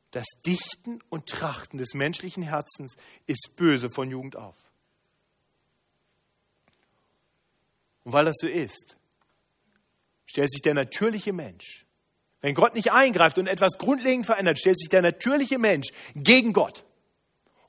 [0.10, 2.96] Das Dichten und Trachten des menschlichen Herzens
[3.28, 4.58] ist böse von Jugend auf.
[8.04, 8.98] Und weil das so ist,
[10.26, 11.86] stellt sich der natürliche Mensch,
[12.42, 16.84] wenn Gott nicht eingreift und etwas grundlegend verändert, stellt sich der natürliche Mensch gegen Gott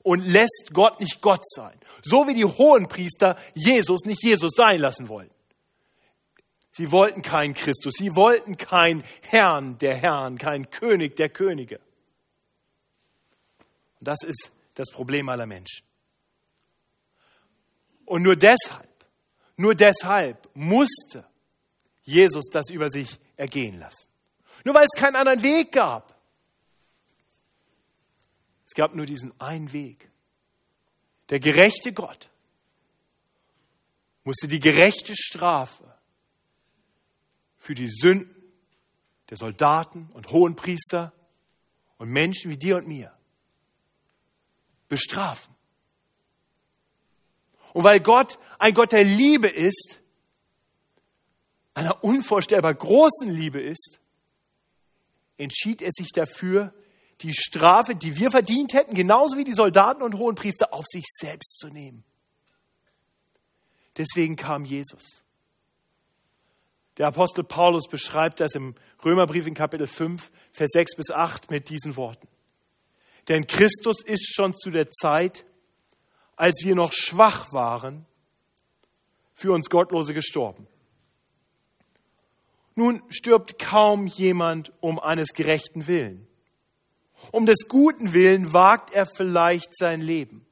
[0.01, 1.79] und lässt Gott nicht Gott sein.
[2.01, 5.35] So wie die Hohenpriester Jesus nicht Jesus sein lassen wollten.
[6.71, 11.79] Sie wollten keinen Christus, sie wollten keinen Herrn der Herren, keinen König der Könige.
[13.99, 15.85] Und das ist das Problem aller Menschen.
[18.05, 18.89] Und nur deshalb,
[19.57, 21.25] nur deshalb musste
[22.03, 24.09] Jesus das über sich ergehen lassen.
[24.63, 26.15] Nur weil es keinen anderen Weg gab.
[28.65, 30.09] Es gab nur diesen einen Weg.
[31.29, 32.29] Der gerechte Gott
[34.23, 36.00] musste die gerechte Strafe
[37.61, 38.35] für die Sünden
[39.29, 41.13] der Soldaten und Hohenpriester
[41.97, 43.15] und Menschen wie dir und mir
[44.89, 45.53] bestrafen.
[47.73, 50.01] Und weil Gott ein Gott der Liebe ist,
[51.75, 54.01] einer unvorstellbar großen Liebe ist,
[55.37, 56.73] entschied er sich dafür,
[57.21, 61.59] die Strafe, die wir verdient hätten, genauso wie die Soldaten und Hohenpriester, auf sich selbst
[61.59, 62.03] zu nehmen.
[63.97, 65.23] Deswegen kam Jesus.
[67.01, 71.67] Der Apostel Paulus beschreibt das im Römerbrief in Kapitel 5, Vers 6 bis 8 mit
[71.69, 72.27] diesen Worten.
[73.27, 75.43] Denn Christus ist schon zu der Zeit,
[76.35, 78.05] als wir noch schwach waren,
[79.33, 80.67] für uns Gottlose gestorben.
[82.75, 86.27] Nun stirbt kaum jemand um eines gerechten Willen.
[87.31, 90.45] Um des guten Willen wagt er vielleicht sein Leben.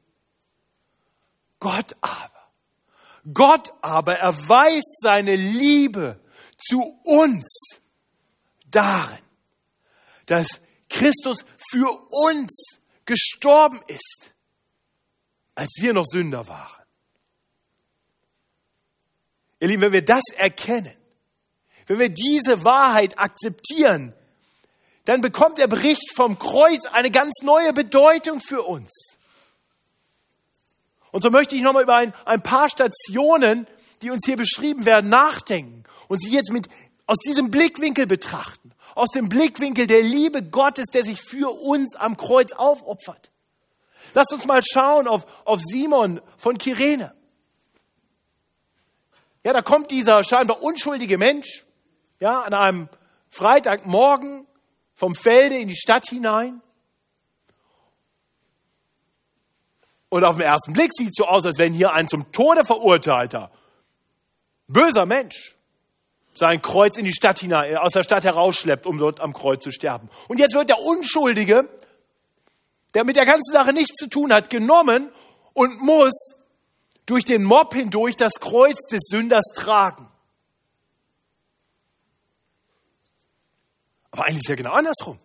[1.59, 2.49] Gott aber,
[3.35, 6.19] Gott aber erweist seine Liebe
[6.59, 7.79] zu uns
[8.69, 9.23] darin,
[10.25, 14.31] dass Christus für uns gestorben ist,
[15.55, 16.83] als wir noch Sünder waren.
[19.59, 20.95] Ihr Lieben, wenn wir das erkennen,
[21.87, 24.13] wenn wir diese Wahrheit akzeptieren,
[25.05, 29.17] dann bekommt der Bericht vom Kreuz eine ganz neue Bedeutung für uns.
[31.11, 33.67] Und so möchte ich nochmal über ein, ein paar Stationen,
[34.01, 36.67] die uns hier beschrieben werden, nachdenken und sie jetzt mit,
[37.05, 38.71] aus diesem Blickwinkel betrachten.
[38.95, 43.31] Aus dem Blickwinkel der Liebe Gottes, der sich für uns am Kreuz aufopfert.
[44.13, 47.13] Lasst uns mal schauen auf, auf Simon von Kyrene.
[49.43, 51.65] Ja, da kommt dieser scheinbar unschuldige Mensch,
[52.19, 52.89] ja, an einem
[53.29, 54.47] Freitagmorgen
[54.93, 56.61] vom Felde in die Stadt hinein.
[60.09, 62.65] Und auf den ersten Blick sieht es so aus, als wenn hier ein zum Tode
[62.65, 63.51] verurteilter,
[64.69, 65.57] böser Mensch
[66.35, 69.71] sein Kreuz in die Stadt hinein, aus der Stadt herausschleppt, um dort am Kreuz zu
[69.71, 70.09] sterben.
[70.29, 71.67] Und jetzt wird der Unschuldige,
[72.95, 75.11] der mit der ganzen Sache nichts zu tun hat, genommen
[75.53, 76.35] und muss
[77.05, 80.09] durch den Mob hindurch das Kreuz des Sünders tragen.
[84.11, 85.19] Aber eigentlich ist ja genau andersrum.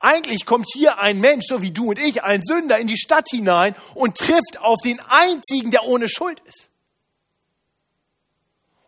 [0.00, 3.28] Eigentlich kommt hier ein Mensch, so wie du und ich, ein Sünder in die Stadt
[3.30, 6.71] hinein und trifft auf den einzigen, der ohne Schuld ist.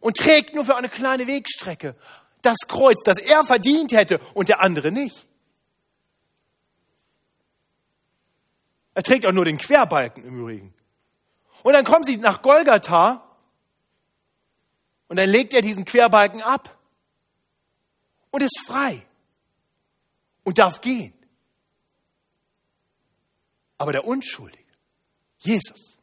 [0.05, 1.97] Und trägt nur für eine kleine Wegstrecke
[2.43, 5.27] das Kreuz, das er verdient hätte und der andere nicht.
[8.93, 10.75] Er trägt auch nur den Querbalken im Übrigen.
[11.63, 13.35] Und dann kommen sie nach Golgatha
[15.09, 16.79] und dann legt er diesen Querbalken ab
[18.31, 19.07] und ist frei
[20.43, 21.15] und darf gehen.
[23.79, 24.71] Aber der Unschuldige,
[25.39, 25.97] Jesus,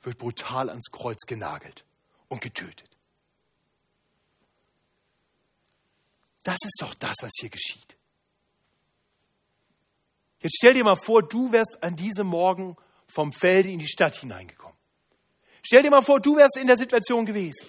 [0.00, 1.84] wird brutal ans Kreuz genagelt
[2.32, 2.88] und getötet.
[6.42, 7.96] Das ist doch das, was hier geschieht.
[10.40, 14.16] Jetzt stell dir mal vor, du wärst an diesem Morgen vom Felde in die Stadt
[14.16, 14.76] hineingekommen.
[15.62, 17.68] Stell dir mal vor, du wärst in der Situation gewesen.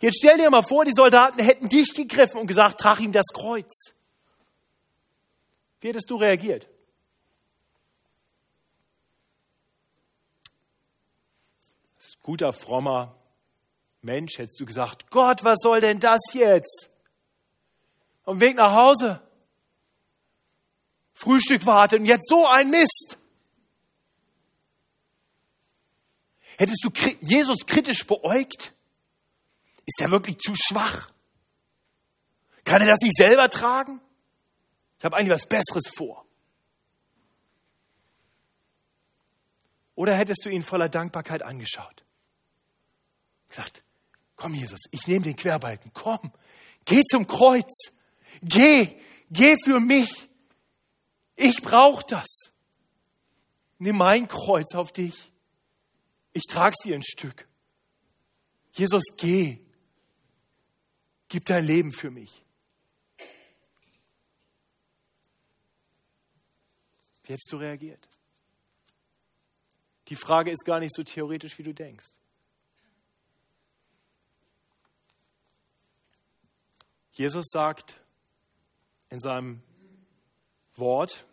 [0.00, 3.26] Jetzt stell dir mal vor, die Soldaten hätten dich gegriffen und gesagt, trag ihm das
[3.34, 3.92] Kreuz.
[5.80, 6.68] Wie hättest du reagiert?
[12.26, 13.16] Guter, frommer
[14.02, 16.90] Mensch hättest du gesagt, Gott, was soll denn das jetzt?
[18.24, 19.22] Am Weg nach Hause.
[21.12, 23.16] Frühstück wartet und jetzt so ein Mist.
[26.58, 28.74] Hättest du Jesus kritisch beäugt?
[29.86, 31.12] Ist er wirklich zu schwach?
[32.64, 34.00] Kann er das nicht selber tragen?
[34.98, 36.26] Ich habe eigentlich was Besseres vor.
[39.94, 42.05] Oder hättest du ihn voller Dankbarkeit angeschaut?
[43.48, 43.82] Gesagt,
[44.36, 46.32] komm Jesus, ich nehme den Querbalken, komm,
[46.84, 47.92] geh zum Kreuz,
[48.42, 50.28] geh, geh für mich.
[51.36, 52.52] Ich brauche das.
[53.78, 55.32] Nimm mein Kreuz auf dich.
[56.32, 57.46] Ich trage dir ein Stück.
[58.72, 59.58] Jesus, geh.
[61.28, 62.42] Gib dein Leben für mich.
[67.24, 68.08] Wie hättest du reagiert?
[70.08, 72.15] Die Frage ist gar nicht so theoretisch, wie du denkst.
[77.16, 77.98] Jesus sagt
[79.08, 79.62] in seinem
[80.74, 81.26] Wort,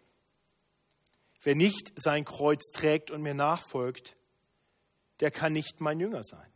[1.42, 4.16] wer nicht sein Kreuz trägt und mir nachfolgt,
[5.20, 6.50] der kann nicht mein Jünger sein.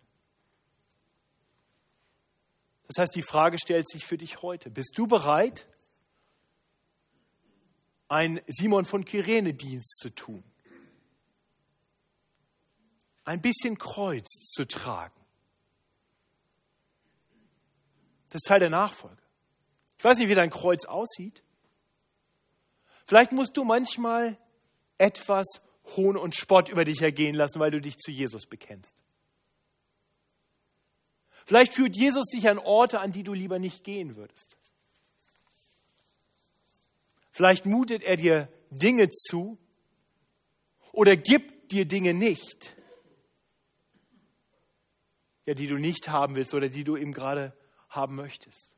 [2.88, 4.70] Das heißt, die Frage stellt sich für dich heute.
[4.70, 5.68] Bist du bereit,
[8.08, 10.42] einen Simon von Kyrene Dienst zu tun?
[13.26, 15.27] Ein bisschen Kreuz zu tragen?
[18.30, 19.22] Das ist Teil der Nachfolge.
[19.98, 21.42] Ich weiß nicht, wie dein Kreuz aussieht.
[23.06, 24.38] Vielleicht musst du manchmal
[24.98, 25.46] etwas
[25.96, 29.04] Hohn und Spott über dich ergehen lassen, weil du dich zu Jesus bekennst.
[31.46, 34.58] Vielleicht führt Jesus dich an Orte, an die du lieber nicht gehen würdest.
[37.32, 39.58] Vielleicht mutet er dir Dinge zu
[40.92, 42.76] oder gibt dir Dinge nicht,
[45.46, 47.57] ja, die du nicht haben willst oder die du eben gerade
[47.90, 48.76] haben möchtest.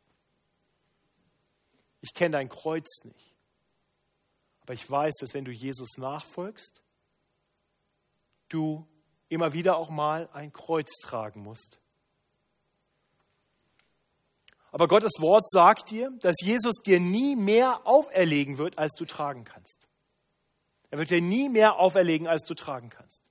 [2.01, 3.35] Ich kenne dein Kreuz nicht,
[4.61, 6.81] aber ich weiß, dass wenn du Jesus nachfolgst,
[8.47, 8.87] du
[9.27, 11.79] immer wieder auch mal ein Kreuz tragen musst
[14.71, 19.43] aber Gottes Wort sagt dir, dass Jesus dir nie mehr auferlegen wird, als du tragen
[19.43, 19.87] kannst.
[20.91, 23.23] Er wird dir nie mehr auferlegen, als du tragen kannst.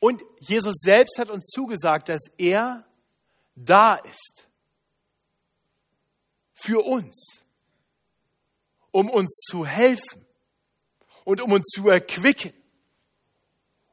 [0.00, 2.84] Und Jesus selbst hat uns zugesagt, dass er
[3.64, 4.48] da ist.
[6.54, 7.44] Für uns.
[8.90, 10.24] Um uns zu helfen.
[11.24, 12.52] Und um uns zu erquicken.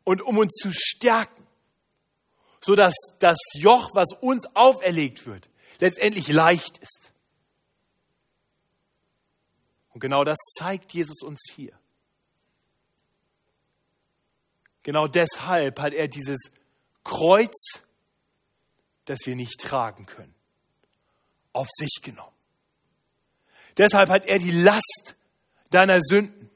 [0.04, 1.46] Und um uns zu stärken.
[2.62, 5.50] Sodass das Joch, was uns auferlegt wird,
[5.80, 7.12] letztendlich leicht ist.
[9.90, 11.78] Und genau das zeigt Jesus uns hier.
[14.84, 16.40] Genau deshalb hat er dieses
[17.04, 17.82] Kreuz,
[19.06, 20.34] das wir nicht tragen können,
[21.54, 22.36] auf sich genommen.
[23.78, 25.16] Deshalb hat er die Last
[25.70, 26.50] deiner Sünden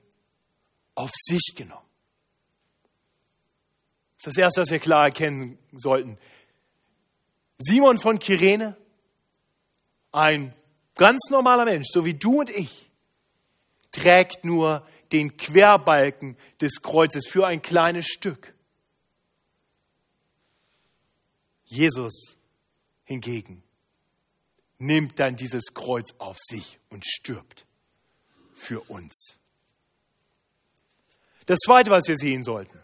[0.96, 1.86] auf sich genommen.
[4.18, 6.18] Das ist das Erste, was wir klar erkennen sollten.
[7.58, 8.76] Simon von Kyrene,
[10.12, 10.54] ein
[10.96, 12.90] ganz normaler Mensch, so wie du und ich,
[13.92, 18.54] trägt nur den Querbalken des Kreuzes für ein kleines Stück.
[21.64, 22.39] Jesus
[23.10, 23.64] hingegen
[24.78, 27.66] nimmt dann dieses Kreuz auf sich und stirbt
[28.54, 29.40] für uns.
[31.48, 32.80] Das Zweite, was wir sehen sollten.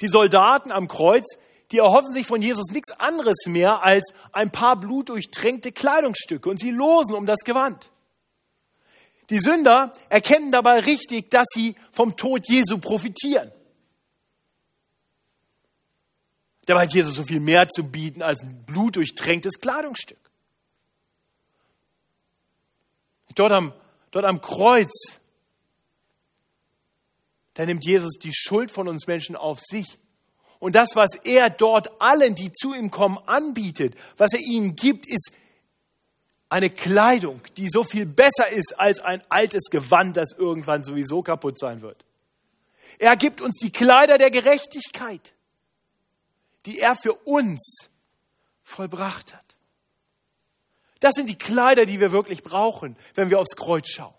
[0.00, 1.24] Die Soldaten am Kreuz,
[1.70, 6.70] die erhoffen sich von Jesus nichts anderes mehr als ein paar blutdurchtränkte Kleidungsstücke und sie
[6.70, 7.90] losen um das Gewand.
[9.28, 13.52] Die Sünder erkennen dabei richtig, dass sie vom Tod Jesu profitieren.
[16.66, 20.18] Dabei hat Jesus so viel mehr zu bieten als ein blutdurchtränktes Kleidungsstück.
[23.36, 23.72] Dort am,
[24.10, 25.20] dort am Kreuz,
[27.54, 29.98] da nimmt Jesus die Schuld von uns Menschen auf sich.
[30.58, 35.06] Und das, was er dort allen, die zu ihm kommen, anbietet, was er ihnen gibt,
[35.06, 35.30] ist
[36.48, 41.58] eine Kleidung, die so viel besser ist als ein altes Gewand, das irgendwann sowieso kaputt
[41.58, 42.04] sein wird.
[42.98, 45.34] Er gibt uns die Kleider der Gerechtigkeit,
[46.66, 47.90] die er für uns
[48.62, 49.56] vollbracht hat.
[51.00, 54.14] Das sind die Kleider, die wir wirklich brauchen, wenn wir aufs Kreuz schauen.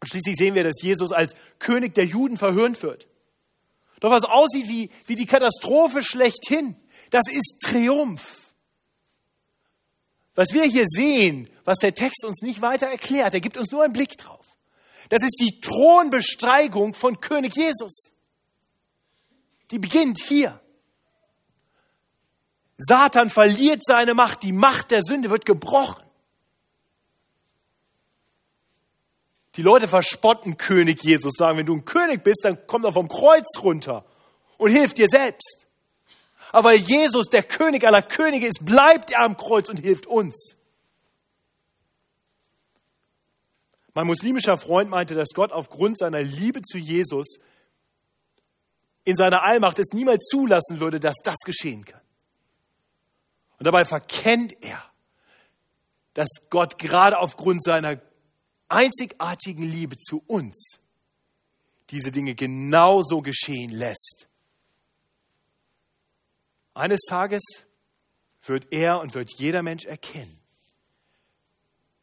[0.00, 3.08] Und schließlich sehen wir, dass Jesus als König der Juden verhöhnt wird.
[4.00, 6.76] Doch was aussieht wie, wie die Katastrophe schlechthin,
[7.10, 8.52] das ist Triumph.
[10.34, 13.82] Was wir hier sehen, was der Text uns nicht weiter erklärt, er gibt uns nur
[13.82, 14.44] einen Blick drauf.
[15.08, 18.13] Das ist die Thronbesteigung von König Jesus.
[19.70, 20.60] Die beginnt hier.
[22.76, 26.02] Satan verliert seine Macht, die Macht der Sünde wird gebrochen.
[29.56, 33.08] Die Leute verspotten König Jesus, sagen, wenn du ein König bist, dann komm doch vom
[33.08, 34.04] Kreuz runter
[34.58, 35.66] und hilf dir selbst.
[36.50, 40.56] Aber weil Jesus der König aller Könige ist, bleibt er am Kreuz und hilft uns.
[43.94, 47.38] Mein muslimischer Freund meinte, dass Gott aufgrund seiner Liebe zu Jesus
[49.04, 52.00] in seiner Allmacht es niemals zulassen würde, dass das geschehen kann.
[53.58, 54.82] Und dabei verkennt er,
[56.14, 58.00] dass Gott gerade aufgrund seiner
[58.68, 60.80] einzigartigen Liebe zu uns
[61.90, 64.28] diese Dinge genauso geschehen lässt.
[66.72, 67.42] Eines Tages
[68.42, 70.40] wird er und wird jeder Mensch erkennen,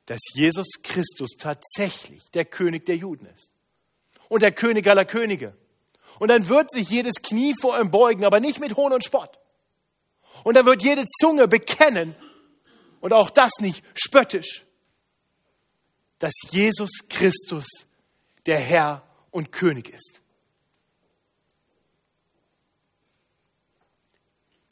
[0.06, 3.50] dass Jesus Christus tatsächlich der König der Juden ist
[4.30, 5.56] und der König aller Könige.
[6.22, 9.40] Und dann wird sich jedes Knie vor ihm beugen, aber nicht mit Hohn und Spott.
[10.44, 12.16] Und dann wird jede Zunge bekennen,
[13.00, 14.64] und auch das nicht spöttisch,
[16.20, 17.66] dass Jesus Christus
[18.46, 19.02] der Herr
[19.32, 20.22] und König ist.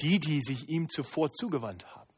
[0.02, 2.12] Die, die sich ihm zuvor zugewandt haben.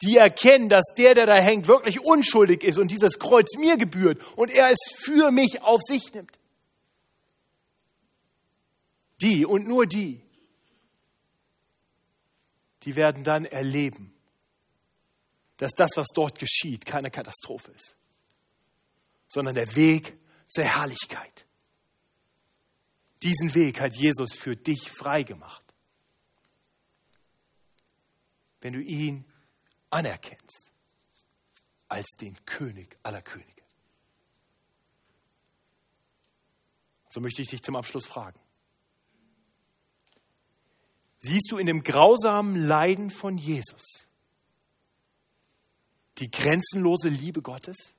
[0.00, 4.18] Die erkennen, dass der, der da hängt, wirklich unschuldig ist und dieses Kreuz mir gebührt
[4.34, 6.38] und er es für mich auf sich nimmt.
[9.20, 10.20] Die und nur die,
[12.82, 14.12] die werden dann erleben,
[15.56, 17.96] dass das, was dort geschieht, keine Katastrophe ist,
[19.28, 21.46] sondern der Weg zur Herrlichkeit.
[23.22, 25.64] Diesen Weg hat Jesus für dich freigemacht
[28.64, 29.26] wenn du ihn
[29.90, 30.72] anerkennst
[31.86, 33.62] als den König aller Könige.
[37.10, 38.40] So möchte ich dich zum Abschluss fragen.
[41.26, 44.10] Siehst du in dem grausamen Leiden von Jesus
[46.18, 47.94] die grenzenlose Liebe Gottes?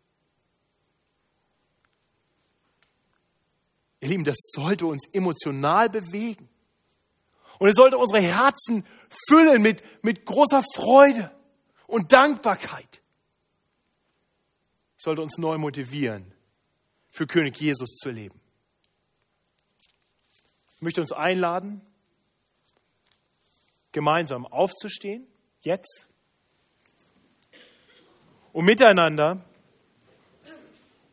[4.00, 6.48] Ihr Lieben, das sollte uns emotional bewegen.
[7.58, 8.86] Und es sollte unsere Herzen
[9.28, 11.36] füllen mit, mit großer Freude
[11.88, 13.02] und Dankbarkeit.
[14.98, 16.32] Es sollte uns neu motivieren,
[17.10, 18.40] für König Jesus zu leben.
[20.76, 21.82] Ich möchte uns einladen,
[23.96, 25.26] gemeinsam aufzustehen,
[25.62, 26.08] jetzt,
[28.52, 29.44] und miteinander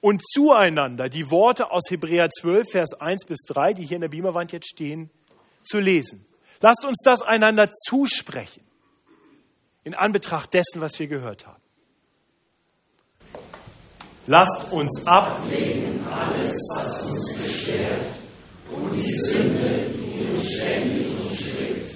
[0.01, 4.09] und zueinander die Worte aus Hebräer 12, Vers 1 bis 3, die hier in der
[4.09, 5.11] Beamerwand jetzt stehen,
[5.63, 6.27] zu lesen.
[6.61, 8.65] Lasst uns das einander zusprechen
[9.85, 11.63] in Anbetracht dessen, was wir gehört haben.
[14.27, 18.07] Lasst uns ablegen alles, was uns beschwert
[18.73, 21.91] und die Sünde, die uns ständig umstrickt.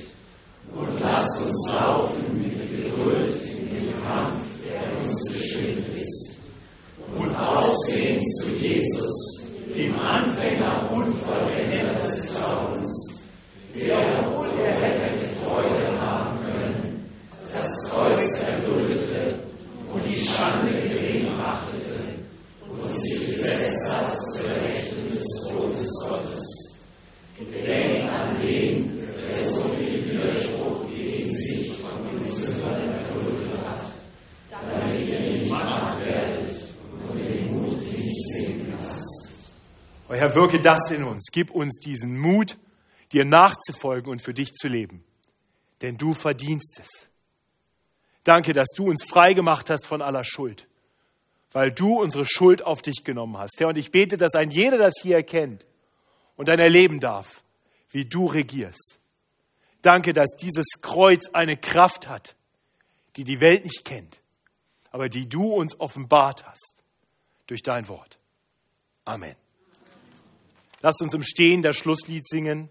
[0.75, 6.37] Und lasst uns laufen mit Geduld in den Kampf, der uns bestimmt ist.
[7.17, 13.23] Und aussehen zu Jesus, dem Anfänger und Vollender des Glaubens,
[13.75, 17.11] der, obwohl er hätte Freude haben können,
[17.55, 19.39] das Kreuz erduldete
[19.93, 22.17] und die Schande gering achtete
[22.69, 26.57] und sich gesetzt hat zur Rechten des Thrones Gottes.
[27.39, 33.85] Gedenkt an den, der so viel Widerspruch gegen sich von den Sündern erduldet hat,
[34.51, 36.47] damit ihr nicht macht werdet
[37.09, 39.53] und den Mut nicht sinken lasst.
[40.47, 41.27] Oh Herr, wirke das in uns.
[41.33, 42.57] Gib uns diesen Mut,
[43.13, 45.05] dir nachzufolgen und für dich zu leben.
[45.83, 47.09] Denn du verdienst es.
[48.25, 50.67] Danke, dass du uns frei gemacht hast von aller Schuld,
[51.53, 53.61] weil du unsere Schuld auf dich genommen hast.
[53.61, 55.65] Herr, und ich bete, dass ein jeder das hier erkennt
[56.37, 57.45] und dann erleben darf,
[57.91, 58.99] wie du regierst.
[59.83, 62.35] Danke, dass dieses Kreuz eine Kraft hat,
[63.17, 64.21] die die Welt nicht kennt,
[64.91, 66.83] aber die du uns offenbart hast
[67.47, 68.19] durch dein Wort.
[69.05, 69.37] Amen.
[70.87, 72.69] Lasst uns im Stehen das Schlusslied singen.